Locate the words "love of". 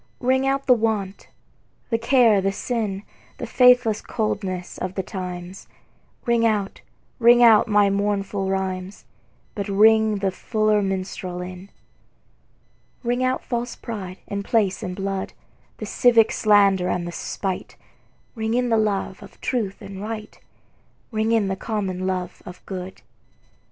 18.77-19.39, 22.07-22.65